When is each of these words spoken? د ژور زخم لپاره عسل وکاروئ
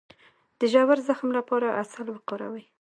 د 0.59 0.61
ژور 0.71 0.97
زخم 1.07 1.29
لپاره 1.37 1.75
عسل 1.81 2.05
وکاروئ 2.11 2.63